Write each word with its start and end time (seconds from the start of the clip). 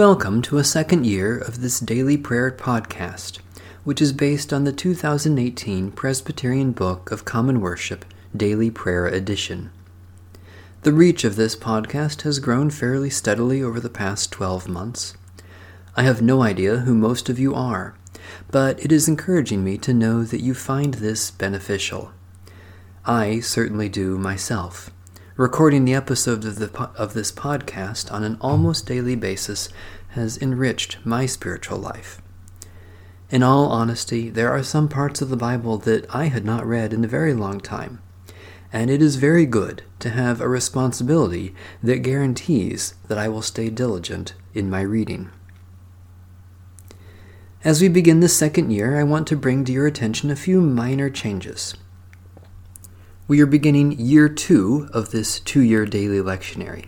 Welcome 0.00 0.40
to 0.44 0.56
a 0.56 0.64
second 0.64 1.04
year 1.04 1.36
of 1.36 1.60
this 1.60 1.78
daily 1.78 2.16
prayer 2.16 2.50
podcast, 2.50 3.38
which 3.84 4.00
is 4.00 4.14
based 4.14 4.50
on 4.50 4.64
the 4.64 4.72
2018 4.72 5.92
Presbyterian 5.92 6.72
Book 6.72 7.12
of 7.12 7.26
Common 7.26 7.60
Worship 7.60 8.06
Daily 8.34 8.70
Prayer 8.70 9.06
Edition. 9.06 9.70
The 10.84 10.94
reach 10.94 11.22
of 11.22 11.36
this 11.36 11.54
podcast 11.54 12.22
has 12.22 12.38
grown 12.38 12.70
fairly 12.70 13.10
steadily 13.10 13.62
over 13.62 13.78
the 13.78 13.90
past 13.90 14.32
12 14.32 14.68
months. 14.68 15.18
I 15.94 16.04
have 16.04 16.22
no 16.22 16.42
idea 16.42 16.78
who 16.78 16.94
most 16.94 17.28
of 17.28 17.38
you 17.38 17.54
are, 17.54 17.94
but 18.50 18.82
it 18.82 18.90
is 18.90 19.06
encouraging 19.06 19.62
me 19.62 19.76
to 19.76 19.92
know 19.92 20.24
that 20.24 20.40
you 20.40 20.54
find 20.54 20.94
this 20.94 21.30
beneficial. 21.30 22.10
I 23.04 23.40
certainly 23.40 23.90
do 23.90 24.16
myself. 24.16 24.90
Recording 25.40 25.86
the 25.86 25.94
episodes 25.94 26.44
of, 26.44 26.56
the, 26.56 26.90
of 26.98 27.14
this 27.14 27.32
podcast 27.32 28.12
on 28.12 28.24
an 28.24 28.36
almost 28.42 28.84
daily 28.84 29.16
basis 29.16 29.70
has 30.10 30.36
enriched 30.36 30.98
my 31.02 31.24
spiritual 31.24 31.78
life. 31.78 32.20
In 33.30 33.42
all 33.42 33.68
honesty, 33.68 34.28
there 34.28 34.52
are 34.52 34.62
some 34.62 34.86
parts 34.86 35.22
of 35.22 35.30
the 35.30 35.38
Bible 35.38 35.78
that 35.78 36.04
I 36.14 36.26
had 36.26 36.44
not 36.44 36.66
read 36.66 36.92
in 36.92 37.06
a 37.06 37.08
very 37.08 37.32
long 37.32 37.58
time 37.58 38.02
and 38.70 38.90
it 38.90 39.00
is 39.00 39.16
very 39.16 39.46
good 39.46 39.82
to 40.00 40.10
have 40.10 40.42
a 40.42 40.46
responsibility 40.46 41.54
that 41.82 42.02
guarantees 42.02 42.92
that 43.08 43.16
I 43.16 43.28
will 43.28 43.40
stay 43.40 43.70
diligent 43.70 44.34
in 44.52 44.68
my 44.68 44.82
reading. 44.82 45.30
As 47.64 47.80
we 47.80 47.88
begin 47.88 48.20
the 48.20 48.28
second 48.28 48.72
year, 48.72 49.00
I 49.00 49.04
want 49.04 49.26
to 49.28 49.36
bring 49.36 49.64
to 49.64 49.72
your 49.72 49.86
attention 49.86 50.30
a 50.30 50.36
few 50.36 50.60
minor 50.60 51.08
changes. 51.08 51.76
We 53.30 53.40
are 53.40 53.46
beginning 53.46 53.92
year 54.00 54.28
two 54.28 54.88
of 54.92 55.12
this 55.12 55.38
two 55.38 55.60
year 55.60 55.86
daily 55.86 56.18
lectionary. 56.18 56.86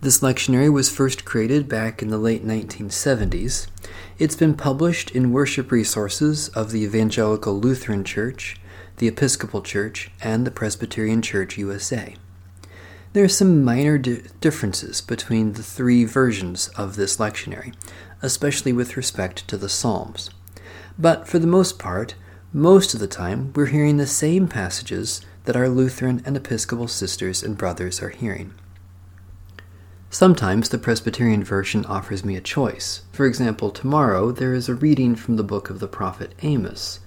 This 0.00 0.20
lectionary 0.20 0.72
was 0.72 0.94
first 0.94 1.24
created 1.24 1.68
back 1.68 2.00
in 2.00 2.06
the 2.06 2.18
late 2.18 2.46
1970s. 2.46 3.66
It's 4.16 4.36
been 4.36 4.54
published 4.54 5.10
in 5.10 5.32
worship 5.32 5.72
resources 5.72 6.50
of 6.50 6.70
the 6.70 6.84
Evangelical 6.84 7.58
Lutheran 7.58 8.04
Church 8.04 8.60
the 8.98 9.08
Episcopal 9.08 9.60
Church, 9.60 10.08
and 10.22 10.46
the 10.46 10.52
Presbyterian 10.52 11.20
Church 11.20 11.58
USA. 11.58 12.14
There 13.12 13.24
are 13.24 13.28
some 13.28 13.64
minor 13.64 13.98
di- 13.98 14.22
differences 14.40 15.00
between 15.00 15.54
the 15.54 15.64
three 15.64 16.04
versions 16.04 16.68
of 16.76 16.94
this 16.94 17.16
lectionary, 17.16 17.74
especially 18.22 18.72
with 18.72 18.96
respect 18.96 19.48
to 19.48 19.56
the 19.56 19.68
Psalms. 19.68 20.30
But 20.96 21.26
for 21.26 21.40
the 21.40 21.48
most 21.48 21.76
part, 21.76 22.14
most 22.52 22.94
of 22.94 23.00
the 23.00 23.08
time, 23.08 23.52
we're 23.56 23.66
hearing 23.66 23.96
the 23.96 24.06
same 24.06 24.46
passages 24.46 25.20
that 25.46 25.56
our 25.56 25.68
Lutheran 25.68 26.22
and 26.24 26.36
Episcopal 26.36 26.86
sisters 26.86 27.42
and 27.42 27.56
brothers 27.58 28.02
are 28.02 28.10
hearing. 28.10 28.54
Sometimes 30.10 30.68
the 30.68 30.78
Presbyterian 30.78 31.42
version 31.42 31.84
offers 31.86 32.24
me 32.24 32.36
a 32.36 32.40
choice. 32.40 33.02
For 33.12 33.26
example, 33.26 33.70
tomorrow 33.70 34.30
there 34.30 34.54
is 34.54 34.68
a 34.68 34.74
reading 34.74 35.16
from 35.16 35.36
the 35.36 35.42
book 35.42 35.70
of 35.70 35.80
the 35.80 35.88
prophet 35.88 36.34
Amos, 36.42 37.00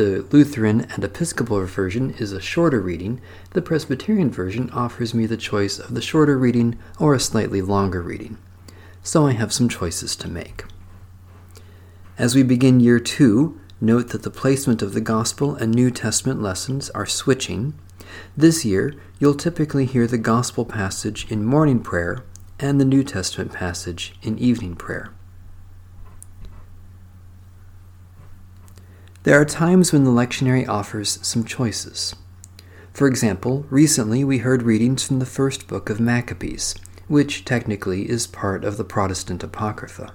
the 0.00 0.24
Lutheran 0.30 0.86
and 0.92 1.04
Episcopal 1.04 1.66
version 1.66 2.12
is 2.12 2.32
a 2.32 2.40
shorter 2.40 2.80
reading. 2.80 3.20
The 3.50 3.60
Presbyterian 3.60 4.30
version 4.30 4.70
offers 4.70 5.12
me 5.12 5.26
the 5.26 5.36
choice 5.36 5.78
of 5.78 5.92
the 5.92 6.00
shorter 6.00 6.38
reading 6.38 6.78
or 6.98 7.12
a 7.12 7.20
slightly 7.20 7.60
longer 7.60 8.00
reading. 8.00 8.38
So 9.02 9.26
I 9.26 9.32
have 9.32 9.52
some 9.52 9.68
choices 9.68 10.16
to 10.16 10.28
make. 10.28 10.64
As 12.16 12.34
we 12.34 12.42
begin 12.42 12.80
year 12.80 12.98
two, 12.98 13.59
note 13.80 14.08
that 14.08 14.22
the 14.22 14.30
placement 14.30 14.82
of 14.82 14.92
the 14.92 15.00
Gospel 15.00 15.54
and 15.54 15.74
New 15.74 15.90
Testament 15.90 16.42
lessons 16.42 16.90
are 16.90 17.06
switching. 17.06 17.74
This 18.36 18.64
year, 18.64 18.94
you'll 19.18 19.34
typically 19.34 19.86
hear 19.86 20.06
the 20.06 20.18
Gospel 20.18 20.64
passage 20.64 21.30
in 21.30 21.44
morning 21.44 21.80
prayer 21.80 22.24
and 22.58 22.80
the 22.80 22.84
New 22.84 23.02
Testament 23.02 23.52
passage 23.52 24.14
in 24.22 24.38
evening 24.38 24.76
prayer. 24.76 25.12
There 29.22 29.40
are 29.40 29.44
times 29.44 29.92
when 29.92 30.04
the 30.04 30.10
lectionary 30.10 30.66
offers 30.66 31.18
some 31.22 31.44
choices. 31.44 32.14
For 32.92 33.06
example, 33.06 33.66
recently 33.70 34.24
we 34.24 34.38
heard 34.38 34.62
readings 34.62 35.06
from 35.06 35.18
the 35.18 35.26
first 35.26 35.68
book 35.68 35.90
of 35.90 36.00
Maccabees, 36.00 36.74
which 37.06 37.44
technically 37.44 38.08
is 38.08 38.26
part 38.26 38.64
of 38.64 38.76
the 38.76 38.84
Protestant 38.84 39.42
Apocrypha. 39.42 40.14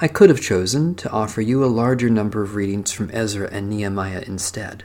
I 0.00 0.08
could 0.08 0.28
have 0.28 0.40
chosen 0.40 0.96
to 0.96 1.10
offer 1.10 1.40
you 1.40 1.64
a 1.64 1.66
larger 1.66 2.10
number 2.10 2.42
of 2.42 2.56
readings 2.56 2.90
from 2.90 3.10
Ezra 3.12 3.48
and 3.52 3.70
Nehemiah 3.70 4.24
instead. 4.26 4.82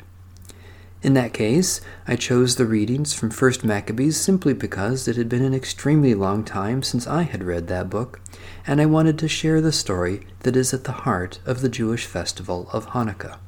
In 1.01 1.15
that 1.15 1.33
case, 1.33 1.81
I 2.07 2.15
chose 2.15 2.55
the 2.55 2.65
readings 2.65 3.13
from 3.13 3.31
1st 3.31 3.63
Maccabees 3.63 4.17
simply 4.17 4.53
because 4.53 5.07
it 5.07 5.15
had 5.15 5.27
been 5.27 5.43
an 5.43 5.53
extremely 5.53 6.13
long 6.13 6.43
time 6.43 6.83
since 6.83 7.07
I 7.07 7.23
had 7.23 7.43
read 7.43 7.67
that 7.67 7.89
book, 7.89 8.21
and 8.67 8.79
I 8.79 8.85
wanted 8.85 9.17
to 9.19 9.27
share 9.27 9.61
the 9.61 9.71
story 9.71 10.27
that 10.41 10.55
is 10.55 10.73
at 10.73 10.83
the 10.83 10.91
heart 10.91 11.39
of 11.45 11.61
the 11.61 11.69
Jewish 11.69 12.05
festival 12.05 12.69
of 12.71 12.87
Hanukkah. 12.87 13.39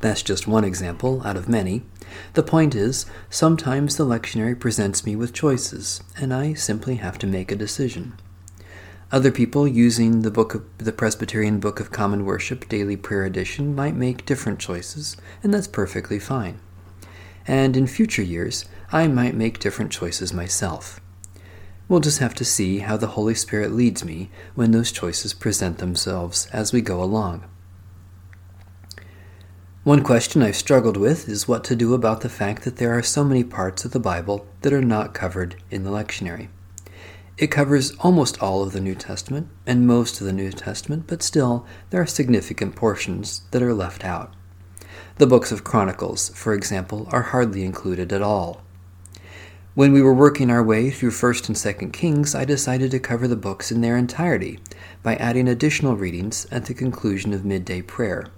That's 0.00 0.22
just 0.22 0.46
one 0.46 0.64
example 0.64 1.22
out 1.24 1.38
of 1.38 1.48
many. 1.48 1.82
The 2.34 2.42
point 2.42 2.74
is, 2.74 3.06
sometimes 3.30 3.96
the 3.96 4.04
lectionary 4.04 4.58
presents 4.58 5.06
me 5.06 5.16
with 5.16 5.32
choices, 5.32 6.02
and 6.18 6.34
I 6.34 6.52
simply 6.52 6.96
have 6.96 7.16
to 7.18 7.26
make 7.26 7.50
a 7.50 7.56
decision. 7.56 8.14
Other 9.12 9.30
people 9.30 9.68
using 9.68 10.22
the 10.22 10.32
book 10.32 10.56
of 10.56 10.64
the 10.78 10.90
Presbyterian 10.90 11.60
Book 11.60 11.78
of 11.78 11.92
Common 11.92 12.24
Worship 12.24 12.68
Daily 12.68 12.96
Prayer 12.96 13.24
Edition 13.24 13.72
might 13.72 13.94
make 13.94 14.26
different 14.26 14.58
choices, 14.58 15.16
and 15.44 15.54
that's 15.54 15.68
perfectly 15.68 16.18
fine. 16.18 16.58
And 17.46 17.76
in 17.76 17.86
future 17.86 18.22
years, 18.22 18.64
I 18.90 19.06
might 19.06 19.36
make 19.36 19.60
different 19.60 19.92
choices 19.92 20.32
myself. 20.32 21.00
We'll 21.88 22.00
just 22.00 22.18
have 22.18 22.34
to 22.34 22.44
see 22.44 22.80
how 22.80 22.96
the 22.96 23.06
Holy 23.06 23.36
Spirit 23.36 23.70
leads 23.70 24.04
me 24.04 24.28
when 24.56 24.72
those 24.72 24.90
choices 24.90 25.34
present 25.34 25.78
themselves 25.78 26.48
as 26.52 26.72
we 26.72 26.80
go 26.80 27.00
along. 27.00 27.44
One 29.84 30.02
question 30.02 30.42
I've 30.42 30.56
struggled 30.56 30.96
with 30.96 31.28
is 31.28 31.46
what 31.46 31.62
to 31.64 31.76
do 31.76 31.94
about 31.94 32.22
the 32.22 32.28
fact 32.28 32.64
that 32.64 32.78
there 32.78 32.98
are 32.98 33.04
so 33.04 33.22
many 33.22 33.44
parts 33.44 33.84
of 33.84 33.92
the 33.92 34.00
Bible 34.00 34.48
that 34.62 34.72
are 34.72 34.82
not 34.82 35.14
covered 35.14 35.62
in 35.70 35.84
the 35.84 35.90
lectionary. 35.90 36.48
It 37.38 37.48
covers 37.48 37.94
almost 37.98 38.42
all 38.42 38.62
of 38.62 38.72
the 38.72 38.80
New 38.80 38.94
Testament 38.94 39.48
and 39.66 39.86
most 39.86 40.20
of 40.20 40.26
the 40.26 40.32
New 40.32 40.50
Testament, 40.52 41.04
but 41.06 41.22
still, 41.22 41.66
there 41.90 42.00
are 42.00 42.06
significant 42.06 42.74
portions 42.74 43.42
that 43.50 43.62
are 43.62 43.74
left 43.74 44.06
out. 44.06 44.32
The 45.18 45.26
books 45.26 45.52
of 45.52 45.62
Chronicles, 45.62 46.30
for 46.30 46.54
example, 46.54 47.06
are 47.12 47.22
hardly 47.22 47.62
included 47.62 48.10
at 48.10 48.22
all. 48.22 48.62
When 49.74 49.92
we 49.92 50.00
were 50.00 50.14
working 50.14 50.50
our 50.50 50.64
way 50.64 50.88
through 50.90 51.10
1st 51.10 51.48
and 51.48 51.56
2nd 51.56 51.92
Kings, 51.92 52.34
I 52.34 52.46
decided 52.46 52.90
to 52.92 52.98
cover 52.98 53.28
the 53.28 53.36
books 53.36 53.70
in 53.70 53.82
their 53.82 53.98
entirety 53.98 54.58
by 55.02 55.16
adding 55.16 55.46
additional 55.46 55.94
readings 55.94 56.46
at 56.50 56.64
the 56.64 56.72
conclusion 56.72 57.34
of 57.34 57.44
midday 57.44 57.82
prayer, 57.82 58.28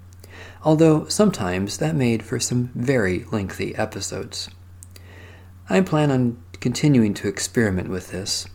although 0.65 1.07
sometimes 1.07 1.77
that 1.77 1.95
made 1.95 2.21
for 2.21 2.41
some 2.41 2.71
very 2.75 3.23
lengthy 3.31 3.73
episodes. 3.75 4.49
I 5.69 5.79
plan 5.79 6.11
on 6.11 6.43
continuing 6.59 7.13
to 7.13 7.29
experiment 7.29 7.87
with 7.87 8.11
this 8.11 8.45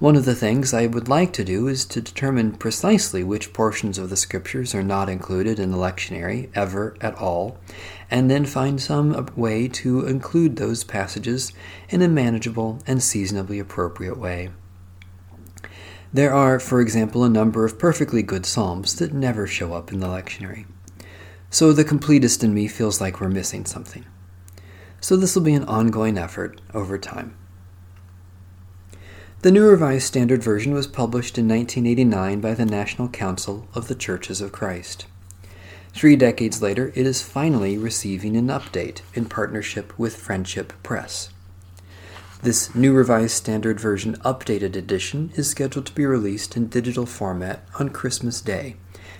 one 0.00 0.16
of 0.16 0.24
the 0.24 0.34
things 0.34 0.72
I 0.72 0.86
would 0.86 1.08
like 1.08 1.34
to 1.34 1.44
do 1.44 1.68
is 1.68 1.84
to 1.84 2.00
determine 2.00 2.52
precisely 2.52 3.22
which 3.22 3.52
portions 3.52 3.98
of 3.98 4.08
the 4.08 4.16
scriptures 4.16 4.74
are 4.74 4.82
not 4.82 5.10
included 5.10 5.58
in 5.58 5.70
the 5.70 5.76
lectionary 5.76 6.48
ever 6.54 6.96
at 7.02 7.14
all, 7.16 7.58
and 8.10 8.30
then 8.30 8.46
find 8.46 8.80
some 8.80 9.28
way 9.36 9.68
to 9.68 10.06
include 10.06 10.56
those 10.56 10.84
passages 10.84 11.52
in 11.90 12.00
a 12.00 12.08
manageable 12.08 12.78
and 12.86 13.02
seasonably 13.02 13.58
appropriate 13.58 14.16
way. 14.16 14.48
There 16.14 16.32
are, 16.32 16.58
for 16.58 16.80
example, 16.80 17.22
a 17.22 17.28
number 17.28 17.66
of 17.66 17.78
perfectly 17.78 18.22
good 18.22 18.46
psalms 18.46 18.96
that 18.96 19.12
never 19.12 19.46
show 19.46 19.74
up 19.74 19.92
in 19.92 20.00
the 20.00 20.08
lectionary. 20.08 20.64
So 21.50 21.74
the 21.74 21.84
completist 21.84 22.42
in 22.42 22.54
me 22.54 22.68
feels 22.68 23.02
like 23.02 23.20
we're 23.20 23.28
missing 23.28 23.66
something. 23.66 24.06
So 25.02 25.18
this 25.18 25.34
will 25.34 25.42
be 25.42 25.52
an 25.52 25.64
ongoing 25.64 26.16
effort 26.16 26.58
over 26.72 26.96
time. 26.96 27.36
The 29.42 29.50
New 29.50 29.66
Revised 29.66 30.06
Standard 30.06 30.42
Version 30.42 30.74
was 30.74 30.86
published 30.86 31.38
in 31.38 31.48
1989 31.48 32.42
by 32.42 32.52
the 32.52 32.66
National 32.66 33.08
Council 33.08 33.66
of 33.72 33.88
the 33.88 33.94
Churches 33.94 34.42
of 34.42 34.52
Christ. 34.52 35.06
Three 35.94 36.14
decades 36.14 36.60
later, 36.60 36.92
it 36.94 37.06
is 37.06 37.22
finally 37.22 37.78
receiving 37.78 38.36
an 38.36 38.48
update 38.48 39.00
in 39.14 39.24
partnership 39.24 39.98
with 39.98 40.14
Friendship 40.14 40.74
Press. 40.82 41.30
This 42.42 42.74
New 42.74 42.92
Revised 42.92 43.34
Standard 43.34 43.80
Version 43.80 44.16
updated 44.16 44.76
edition 44.76 45.32
is 45.34 45.48
scheduled 45.48 45.86
to 45.86 45.94
be 45.94 46.04
released 46.04 46.54
in 46.54 46.66
digital 46.66 47.06
format 47.06 47.64
on 47.78 47.88
Christmas 47.88 48.42
Day 48.42 48.76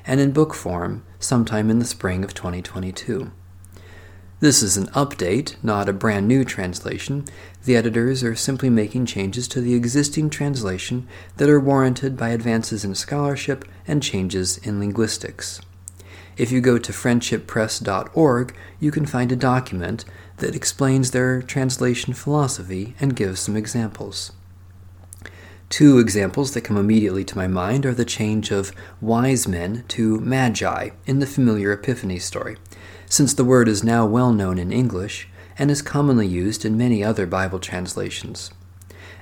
and 0.06 0.20
in 0.20 0.32
book 0.32 0.52
form 0.52 1.02
sometime 1.18 1.70
in 1.70 1.78
the 1.78 1.86
spring 1.86 2.24
of 2.24 2.34
2022. 2.34 3.32
This 4.40 4.62
is 4.62 4.78
an 4.78 4.86
update, 4.86 5.56
not 5.62 5.86
a 5.86 5.92
brand 5.92 6.26
new 6.26 6.44
translation. 6.46 7.26
The 7.66 7.76
editors 7.76 8.24
are 8.24 8.34
simply 8.34 8.70
making 8.70 9.04
changes 9.04 9.46
to 9.48 9.60
the 9.60 9.74
existing 9.74 10.30
translation 10.30 11.06
that 11.36 11.50
are 11.50 11.60
warranted 11.60 12.16
by 12.16 12.30
advances 12.30 12.82
in 12.82 12.94
scholarship 12.94 13.66
and 13.86 14.02
changes 14.02 14.56
in 14.56 14.80
linguistics. 14.80 15.60
If 16.38 16.50
you 16.50 16.62
go 16.62 16.78
to 16.78 16.90
friendshippress.org, 16.90 18.56
you 18.80 18.90
can 18.90 19.04
find 19.04 19.30
a 19.30 19.36
document 19.36 20.06
that 20.38 20.56
explains 20.56 21.10
their 21.10 21.42
translation 21.42 22.14
philosophy 22.14 22.94
and 22.98 23.14
gives 23.14 23.40
some 23.40 23.56
examples. 23.56 24.32
Two 25.68 25.98
examples 25.98 26.54
that 26.54 26.62
come 26.62 26.78
immediately 26.78 27.24
to 27.24 27.36
my 27.36 27.46
mind 27.46 27.84
are 27.84 27.92
the 27.92 28.06
change 28.06 28.50
of 28.50 28.72
wise 29.02 29.46
men 29.46 29.84
to 29.88 30.18
magi 30.18 30.90
in 31.04 31.18
the 31.18 31.26
familiar 31.26 31.72
Epiphany 31.72 32.18
story, 32.18 32.56
since 33.10 33.34
the 33.34 33.44
word 33.44 33.68
is 33.68 33.82
now 33.82 34.06
well 34.06 34.32
known 34.32 34.56
in 34.56 34.72
English 34.72 35.28
and 35.58 35.68
is 35.68 35.82
commonly 35.82 36.26
used 36.26 36.64
in 36.64 36.78
many 36.78 37.02
other 37.02 37.26
Bible 37.26 37.58
translations. 37.58 38.50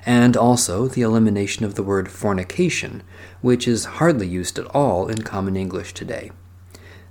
And 0.05 0.37
also 0.37 0.87
the 0.87 1.01
elimination 1.01 1.65
of 1.65 1.73
the 1.73 1.83
word 1.83 2.09
fornication, 2.09 3.01
which 3.41 3.67
is 3.67 3.97
hardly 3.97 4.27
used 4.27 4.59
at 4.59 4.67
all 4.67 5.07
in 5.07 5.23
common 5.23 5.57
English 5.57 5.95
today. 5.95 6.31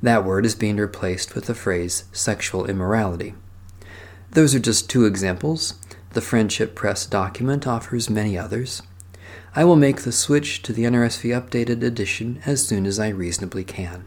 That 0.00 0.24
word 0.24 0.46
is 0.46 0.54
being 0.54 0.76
replaced 0.76 1.34
with 1.34 1.46
the 1.46 1.54
phrase 1.54 2.04
sexual 2.12 2.64
immorality. 2.64 3.34
Those 4.30 4.54
are 4.54 4.60
just 4.60 4.88
two 4.88 5.04
examples. 5.04 5.74
The 6.10 6.20
Friendship 6.20 6.76
Press 6.76 7.06
document 7.06 7.66
offers 7.66 8.08
many 8.08 8.38
others. 8.38 8.82
I 9.54 9.64
will 9.64 9.76
make 9.76 10.02
the 10.02 10.12
switch 10.12 10.62
to 10.62 10.72
the 10.72 10.84
NRSV 10.84 11.30
updated 11.38 11.82
edition 11.82 12.40
as 12.46 12.64
soon 12.64 12.86
as 12.86 13.00
I 13.00 13.08
reasonably 13.08 13.64
can. 13.64 14.04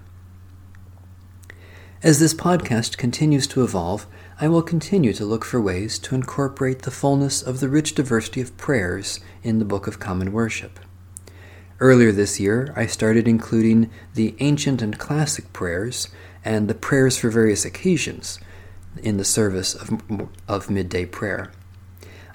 As 2.03 2.19
this 2.19 2.33
podcast 2.33 2.97
continues 2.97 3.45
to 3.45 3.63
evolve, 3.63 4.07
I 4.39 4.47
will 4.47 4.63
continue 4.63 5.13
to 5.13 5.23
look 5.23 5.45
for 5.45 5.61
ways 5.61 5.99
to 5.99 6.15
incorporate 6.15 6.81
the 6.81 6.89
fullness 6.89 7.43
of 7.43 7.59
the 7.59 7.69
rich 7.69 7.93
diversity 7.93 8.41
of 8.41 8.57
prayers 8.57 9.19
in 9.43 9.59
the 9.59 9.65
Book 9.65 9.85
of 9.85 9.99
Common 9.99 10.31
Worship. 10.31 10.79
Earlier 11.79 12.11
this 12.11 12.39
year, 12.39 12.73
I 12.75 12.87
started 12.87 13.27
including 13.27 13.91
the 14.15 14.33
ancient 14.39 14.81
and 14.81 14.97
classic 14.97 15.53
prayers 15.53 16.07
and 16.43 16.67
the 16.67 16.73
prayers 16.73 17.19
for 17.19 17.29
various 17.29 17.65
occasions 17.65 18.39
in 19.03 19.17
the 19.17 19.23
service 19.23 19.75
of, 19.75 20.01
of 20.47 20.71
midday 20.71 21.05
prayer. 21.05 21.51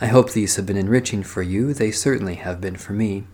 I 0.00 0.06
hope 0.06 0.30
these 0.30 0.54
have 0.54 0.66
been 0.66 0.76
enriching 0.76 1.24
for 1.24 1.42
you. 1.42 1.74
They 1.74 1.90
certainly 1.90 2.36
have 2.36 2.60
been 2.60 2.76
for 2.76 2.92
me. 2.92 3.24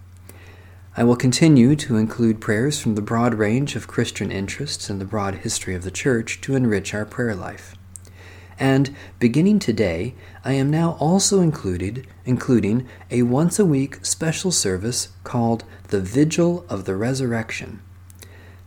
I 0.95 1.05
will 1.05 1.17
continue 1.17 1.75
to 1.77 1.97
include 1.97 2.43
prayers 2.43 2.79
from 2.79 2.97
the 2.97 3.01
broad 3.01 3.33
range 3.33 3.77
of 3.77 3.89
Christian 3.89 4.31
interests 4.31 4.91
and 4.91 5.01
the 5.01 5.07
broad 5.07 5.37
history 5.37 5.75
of 5.75 5.85
the 5.85 5.91
Church 5.91 6.39
to 6.43 6.55
enrich 6.55 6.93
our 6.93 7.07
prayer 7.07 7.35
life. 7.35 7.75
And 8.59 8.95
beginning 9.19 9.59
today, 9.59 10.15
I 10.45 10.53
am 10.53 10.71
now 10.71 10.99
also 11.01 11.41
included 11.41 12.07
including 12.27 12.87
a 13.11 13.23
once 13.23 13.59
a 13.59 13.65
week 13.65 14.05
special 14.05 14.53
service 14.53 15.09
called 15.25 15.65
the 15.89 16.01
Vigil 16.03 16.67
of 16.69 16.85
the 16.85 16.95
Resurrection. 16.95 17.81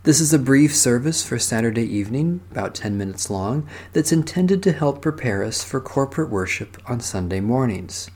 This 0.02 0.20
is 0.20 0.34
a 0.34 0.38
brief 0.40 0.74
service 0.74 1.24
for 1.24 1.38
Saturday 1.38 1.86
evening, 1.86 2.40
about 2.50 2.74
10 2.74 2.98
minutes 2.98 3.30
long, 3.30 3.68
that's 3.92 4.10
intended 4.10 4.64
to 4.64 4.72
help 4.72 5.00
prepare 5.00 5.44
us 5.44 5.62
for 5.62 5.80
corporate 5.80 6.30
worship 6.30 6.76
on 6.86 6.98
Sunday 6.98 7.38
mornings. 7.38 8.10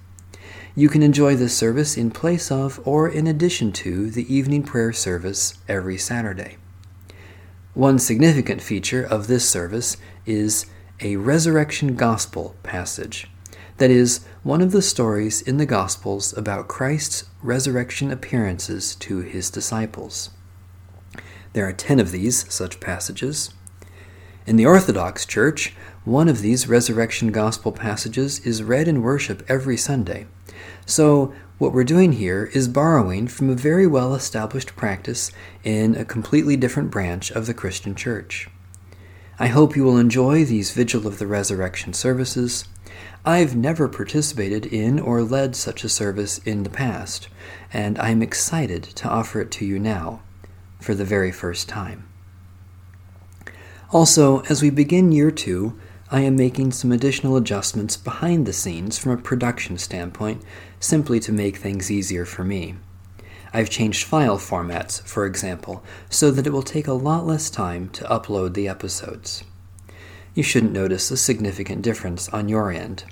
You 0.80 0.88
can 0.88 1.02
enjoy 1.02 1.36
this 1.36 1.54
service 1.54 1.98
in 1.98 2.10
place 2.10 2.50
of 2.50 2.80
or 2.86 3.06
in 3.06 3.26
addition 3.26 3.70
to 3.72 4.08
the 4.08 4.34
evening 4.34 4.62
prayer 4.62 4.94
service 4.94 5.58
every 5.68 5.98
Saturday. 5.98 6.56
One 7.74 7.98
significant 7.98 8.62
feature 8.62 9.04
of 9.04 9.26
this 9.26 9.46
service 9.46 9.98
is 10.24 10.64
a 11.02 11.16
resurrection 11.16 11.96
gospel 11.96 12.56
passage. 12.62 13.28
That 13.76 13.90
is, 13.90 14.24
one 14.42 14.62
of 14.62 14.72
the 14.72 14.80
stories 14.80 15.42
in 15.42 15.58
the 15.58 15.66
Gospels 15.66 16.34
about 16.34 16.66
Christ's 16.66 17.24
resurrection 17.42 18.10
appearances 18.10 18.94
to 19.00 19.18
his 19.18 19.50
disciples. 19.50 20.30
There 21.52 21.68
are 21.68 21.74
ten 21.74 22.00
of 22.00 22.10
these 22.10 22.50
such 22.50 22.80
passages. 22.80 23.52
In 24.46 24.56
the 24.56 24.64
Orthodox 24.64 25.26
Church, 25.26 25.76
one 26.06 26.30
of 26.30 26.40
these 26.40 26.68
resurrection 26.68 27.32
gospel 27.32 27.70
passages 27.70 28.38
is 28.46 28.62
read 28.62 28.88
in 28.88 29.02
worship 29.02 29.44
every 29.46 29.76
Sunday. 29.76 30.26
So, 30.86 31.32
what 31.58 31.72
we're 31.72 31.84
doing 31.84 32.12
here 32.12 32.50
is 32.54 32.68
borrowing 32.68 33.28
from 33.28 33.50
a 33.50 33.54
very 33.54 33.86
well 33.86 34.14
established 34.14 34.76
practice 34.76 35.30
in 35.62 35.94
a 35.94 36.06
completely 36.06 36.56
different 36.56 36.90
branch 36.90 37.30
of 37.30 37.46
the 37.46 37.52
Christian 37.52 37.94
Church. 37.94 38.48
I 39.38 39.48
hope 39.48 39.76
you 39.76 39.84
will 39.84 39.98
enjoy 39.98 40.44
these 40.44 40.72
Vigil 40.72 41.06
of 41.06 41.18
the 41.18 41.26
Resurrection 41.26 41.92
services. 41.92 42.66
I've 43.24 43.54
never 43.54 43.88
participated 43.88 44.66
in 44.66 44.98
or 44.98 45.22
led 45.22 45.54
such 45.54 45.84
a 45.84 45.88
service 45.88 46.38
in 46.38 46.62
the 46.62 46.70
past, 46.70 47.28
and 47.72 47.98
I 47.98 48.10
am 48.10 48.22
excited 48.22 48.82
to 48.82 49.08
offer 49.08 49.40
it 49.40 49.50
to 49.52 49.64
you 49.64 49.78
now, 49.78 50.22
for 50.80 50.94
the 50.94 51.04
very 51.04 51.32
first 51.32 51.68
time. 51.68 52.08
Also, 53.92 54.40
as 54.42 54.62
we 54.62 54.70
begin 54.70 55.12
year 55.12 55.30
two, 55.30 55.78
I 56.12 56.22
am 56.22 56.34
making 56.34 56.72
some 56.72 56.90
additional 56.90 57.36
adjustments 57.36 57.96
behind 57.96 58.44
the 58.44 58.52
scenes 58.52 58.98
from 58.98 59.12
a 59.12 59.16
production 59.16 59.78
standpoint, 59.78 60.42
simply 60.80 61.20
to 61.20 61.30
make 61.30 61.58
things 61.58 61.88
easier 61.88 62.24
for 62.24 62.42
me. 62.42 62.74
I've 63.52 63.70
changed 63.70 64.06
file 64.06 64.36
formats, 64.36 65.00
for 65.02 65.24
example, 65.24 65.84
so 66.08 66.32
that 66.32 66.48
it 66.48 66.52
will 66.52 66.64
take 66.64 66.88
a 66.88 66.92
lot 66.92 67.26
less 67.26 67.48
time 67.48 67.90
to 67.90 68.04
upload 68.04 68.54
the 68.54 68.66
episodes. 68.66 69.44
You 70.34 70.42
shouldn't 70.42 70.72
notice 70.72 71.12
a 71.12 71.16
significant 71.16 71.82
difference 71.82 72.28
on 72.30 72.48
your 72.48 72.72
end. 72.72 73.04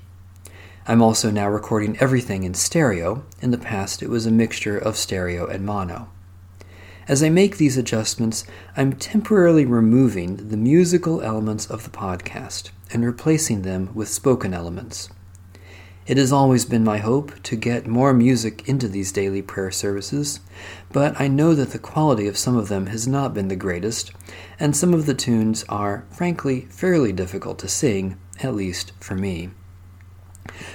I'm 0.88 1.02
also 1.02 1.30
now 1.30 1.48
recording 1.48 1.96
everything 1.98 2.42
in 2.42 2.54
stereo. 2.54 3.24
In 3.40 3.52
the 3.52 3.58
past, 3.58 4.02
it 4.02 4.10
was 4.10 4.26
a 4.26 4.30
mixture 4.32 4.78
of 4.78 4.96
stereo 4.96 5.46
and 5.46 5.64
mono. 5.64 6.08
As 7.08 7.22
I 7.22 7.30
make 7.30 7.56
these 7.56 7.78
adjustments, 7.78 8.44
I'm 8.76 8.92
temporarily 8.92 9.64
removing 9.64 10.48
the 10.50 10.58
musical 10.58 11.22
elements 11.22 11.64
of 11.64 11.84
the 11.84 11.90
podcast 11.90 12.68
and 12.92 13.02
replacing 13.02 13.62
them 13.62 13.88
with 13.94 14.08
spoken 14.08 14.52
elements. 14.52 15.08
It 16.06 16.18
has 16.18 16.32
always 16.32 16.66
been 16.66 16.84
my 16.84 16.98
hope 16.98 17.42
to 17.44 17.56
get 17.56 17.86
more 17.86 18.12
music 18.12 18.68
into 18.68 18.88
these 18.88 19.10
daily 19.10 19.40
prayer 19.40 19.70
services, 19.70 20.40
but 20.92 21.18
I 21.18 21.28
know 21.28 21.54
that 21.54 21.70
the 21.70 21.78
quality 21.78 22.26
of 22.26 22.36
some 22.36 22.58
of 22.58 22.68
them 22.68 22.88
has 22.88 23.08
not 23.08 23.32
been 23.32 23.48
the 23.48 23.56
greatest, 23.56 24.12
and 24.60 24.76
some 24.76 24.92
of 24.92 25.06
the 25.06 25.14
tunes 25.14 25.64
are, 25.70 26.04
frankly, 26.10 26.66
fairly 26.68 27.12
difficult 27.12 27.58
to 27.60 27.68
sing, 27.68 28.18
at 28.42 28.54
least 28.54 28.92
for 29.00 29.14
me. 29.14 29.48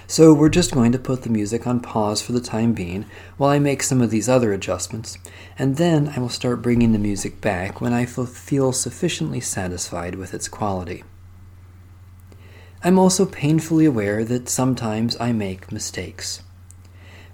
So 0.07 0.33
we're 0.33 0.49
just 0.49 0.73
going 0.73 0.91
to 0.91 0.99
put 0.99 1.23
the 1.23 1.29
music 1.29 1.65
on 1.65 1.79
pause 1.79 2.21
for 2.21 2.31
the 2.31 2.41
time 2.41 2.73
being 2.73 3.05
while 3.37 3.49
I 3.49 3.59
make 3.59 3.83
some 3.83 4.01
of 4.01 4.11
these 4.11 4.29
other 4.29 4.53
adjustments, 4.53 5.17
and 5.57 5.77
then 5.77 6.13
I 6.15 6.19
will 6.19 6.29
start 6.29 6.61
bringing 6.61 6.91
the 6.91 6.99
music 6.99 7.41
back 7.41 7.81
when 7.81 7.93
I 7.93 8.05
feel 8.05 8.71
sufficiently 8.71 9.39
satisfied 9.39 10.15
with 10.15 10.33
its 10.33 10.47
quality. 10.47 11.03
I'm 12.83 12.99
also 12.99 13.25
painfully 13.25 13.85
aware 13.85 14.25
that 14.25 14.49
sometimes 14.49 15.15
I 15.19 15.31
make 15.31 15.71
mistakes. 15.71 16.43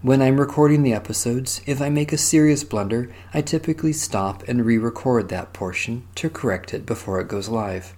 When 0.02 0.22
I'm 0.22 0.40
recording 0.40 0.84
the 0.84 0.94
episodes, 0.94 1.60
if 1.66 1.82
I 1.82 1.90
make 1.90 2.14
a 2.14 2.18
serious 2.18 2.64
blunder, 2.64 3.12
I 3.34 3.42
typically 3.42 3.92
stop 3.92 4.48
and 4.48 4.66
re 4.66 4.78
record 4.78 5.28
that 5.30 5.52
portion 5.52 6.08
to 6.16 6.30
correct 6.30 6.74
it 6.74 6.86
before 6.86 7.20
it 7.20 7.28
goes 7.28 7.50
live. 7.50 7.94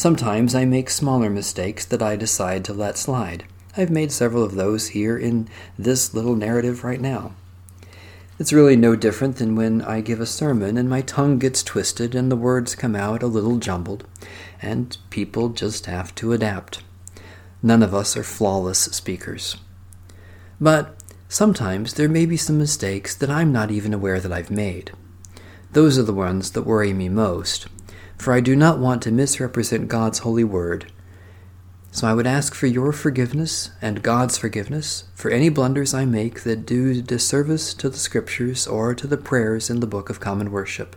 Sometimes 0.00 0.54
I 0.54 0.64
make 0.64 0.88
smaller 0.88 1.28
mistakes 1.28 1.84
that 1.84 2.00
I 2.00 2.16
decide 2.16 2.64
to 2.64 2.72
let 2.72 2.96
slide. 2.96 3.44
I've 3.76 3.90
made 3.90 4.10
several 4.10 4.42
of 4.42 4.54
those 4.54 4.88
here 4.88 5.18
in 5.18 5.46
this 5.78 6.14
little 6.14 6.34
narrative 6.34 6.82
right 6.82 7.02
now. 7.02 7.34
It's 8.38 8.50
really 8.50 8.76
no 8.76 8.96
different 8.96 9.36
than 9.36 9.56
when 9.56 9.82
I 9.82 10.00
give 10.00 10.18
a 10.18 10.24
sermon 10.24 10.78
and 10.78 10.88
my 10.88 11.02
tongue 11.02 11.38
gets 11.38 11.62
twisted 11.62 12.14
and 12.14 12.32
the 12.32 12.36
words 12.36 12.74
come 12.74 12.96
out 12.96 13.22
a 13.22 13.26
little 13.26 13.58
jumbled, 13.58 14.06
and 14.62 14.96
people 15.10 15.50
just 15.50 15.84
have 15.84 16.14
to 16.14 16.32
adapt. 16.32 16.82
None 17.62 17.82
of 17.82 17.94
us 17.94 18.16
are 18.16 18.22
flawless 18.22 18.78
speakers. 18.78 19.58
But 20.58 20.94
sometimes 21.28 21.92
there 21.92 22.08
may 22.08 22.24
be 22.24 22.38
some 22.38 22.56
mistakes 22.56 23.14
that 23.14 23.28
I'm 23.28 23.52
not 23.52 23.70
even 23.70 23.92
aware 23.92 24.18
that 24.18 24.32
I've 24.32 24.50
made. 24.50 24.92
Those 25.74 25.98
are 25.98 26.04
the 26.04 26.14
ones 26.14 26.52
that 26.52 26.62
worry 26.62 26.94
me 26.94 27.10
most, 27.10 27.66
for 28.20 28.32
I 28.32 28.40
do 28.40 28.54
not 28.54 28.78
want 28.78 29.02
to 29.02 29.10
misrepresent 29.10 29.88
God's 29.88 30.20
holy 30.20 30.44
word 30.44 30.92
so 31.92 32.06
I 32.06 32.14
would 32.14 32.26
ask 32.26 32.54
for 32.54 32.68
your 32.68 32.92
forgiveness 32.92 33.70
and 33.82 34.02
God's 34.02 34.38
forgiveness 34.38 35.04
for 35.14 35.30
any 35.30 35.48
blunders 35.48 35.92
I 35.92 36.04
make 36.04 36.44
that 36.44 36.64
do 36.64 37.02
disservice 37.02 37.74
to 37.74 37.90
the 37.90 37.98
Scriptures 37.98 38.66
or 38.66 38.94
to 38.94 39.08
the 39.08 39.16
prayers 39.16 39.70
in 39.70 39.80
the 39.80 39.88
Book 39.88 40.08
of 40.08 40.20
Common 40.20 40.52
Worship. 40.52 40.94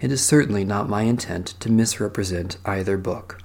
It 0.00 0.10
is 0.10 0.24
certainly 0.24 0.64
not 0.64 0.88
my 0.88 1.02
intent 1.02 1.48
to 1.60 1.70
misrepresent 1.70 2.56
either 2.64 2.96
book. 2.96 3.42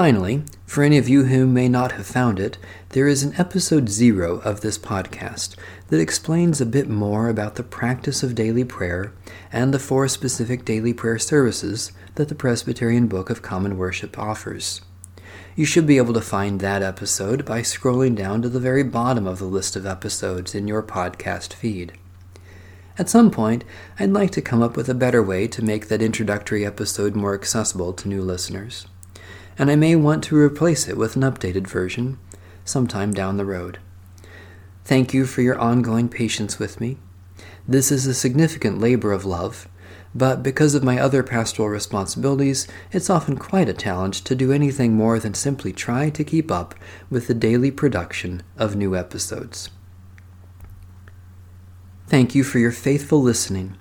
Finally, 0.00 0.42
for 0.64 0.82
any 0.82 0.96
of 0.96 1.10
you 1.10 1.24
who 1.24 1.46
may 1.46 1.68
not 1.68 1.92
have 1.92 2.06
found 2.06 2.40
it, 2.40 2.56
there 2.88 3.06
is 3.06 3.22
an 3.22 3.34
episode 3.36 3.90
zero 3.90 4.38
of 4.46 4.62
this 4.62 4.78
podcast 4.78 5.56
that 5.88 6.00
explains 6.00 6.58
a 6.58 6.64
bit 6.64 6.88
more 6.88 7.28
about 7.28 7.56
the 7.56 7.62
practice 7.62 8.22
of 8.22 8.34
daily 8.34 8.64
prayer 8.64 9.12
and 9.52 9.74
the 9.74 9.78
four 9.78 10.08
specific 10.08 10.64
daily 10.64 10.94
prayer 10.94 11.18
services 11.18 11.92
that 12.14 12.30
the 12.30 12.34
Presbyterian 12.34 13.08
Book 13.08 13.28
of 13.28 13.42
Common 13.42 13.76
Worship 13.76 14.18
offers. 14.18 14.80
You 15.54 15.66
should 15.66 15.86
be 15.86 15.98
able 15.98 16.14
to 16.14 16.22
find 16.22 16.60
that 16.60 16.82
episode 16.82 17.44
by 17.44 17.60
scrolling 17.60 18.16
down 18.16 18.40
to 18.40 18.48
the 18.48 18.58
very 18.58 18.82
bottom 18.82 19.26
of 19.26 19.38
the 19.38 19.44
list 19.44 19.76
of 19.76 19.84
episodes 19.84 20.54
in 20.54 20.66
your 20.66 20.82
podcast 20.82 21.52
feed. 21.52 21.92
At 22.96 23.10
some 23.10 23.30
point, 23.30 23.64
I'd 23.98 24.14
like 24.14 24.30
to 24.30 24.40
come 24.40 24.62
up 24.62 24.78
with 24.78 24.88
a 24.88 24.94
better 24.94 25.22
way 25.22 25.46
to 25.48 25.62
make 25.62 25.88
that 25.88 26.00
introductory 26.00 26.64
episode 26.64 27.14
more 27.14 27.34
accessible 27.34 27.92
to 27.92 28.08
new 28.08 28.22
listeners 28.22 28.86
and 29.60 29.70
I 29.70 29.76
may 29.76 29.94
want 29.94 30.24
to 30.24 30.38
replace 30.38 30.88
it 30.88 30.96
with 30.96 31.16
an 31.16 31.22
updated 31.22 31.66
version 31.66 32.18
sometime 32.64 33.12
down 33.12 33.36
the 33.36 33.44
road. 33.44 33.78
Thank 34.86 35.12
you 35.12 35.26
for 35.26 35.42
your 35.42 35.58
ongoing 35.58 36.08
patience 36.08 36.58
with 36.58 36.80
me. 36.80 36.96
This 37.68 37.92
is 37.92 38.06
a 38.06 38.14
significant 38.14 38.80
labor 38.80 39.12
of 39.12 39.26
love, 39.26 39.68
but 40.14 40.42
because 40.42 40.74
of 40.74 40.82
my 40.82 40.98
other 40.98 41.22
pastoral 41.22 41.68
responsibilities, 41.68 42.66
it's 42.90 43.10
often 43.10 43.36
quite 43.36 43.68
a 43.68 43.74
challenge 43.74 44.24
to 44.24 44.34
do 44.34 44.50
anything 44.50 44.94
more 44.94 45.18
than 45.18 45.34
simply 45.34 45.74
try 45.74 46.08
to 46.08 46.24
keep 46.24 46.50
up 46.50 46.74
with 47.10 47.26
the 47.26 47.34
daily 47.34 47.70
production 47.70 48.42
of 48.56 48.76
new 48.76 48.96
episodes. 48.96 49.68
Thank 52.06 52.34
you 52.34 52.44
for 52.44 52.58
your 52.58 52.72
faithful 52.72 53.20
listening. 53.20 53.76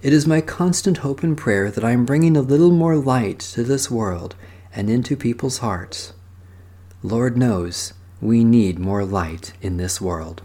It 0.00 0.14
is 0.14 0.26
my 0.26 0.40
constant 0.40 0.98
hope 0.98 1.22
and 1.22 1.36
prayer 1.36 1.70
that 1.70 1.84
I 1.84 1.90
am 1.90 2.06
bringing 2.06 2.34
a 2.34 2.40
little 2.40 2.70
more 2.70 2.96
light 2.96 3.40
to 3.40 3.62
this 3.62 3.90
world 3.90 4.34
and 4.78 4.88
into 4.88 5.16
people's 5.16 5.58
hearts. 5.58 6.12
Lord 7.02 7.36
knows 7.36 7.94
we 8.20 8.44
need 8.44 8.78
more 8.78 9.04
light 9.04 9.52
in 9.60 9.76
this 9.76 10.00
world. 10.00 10.42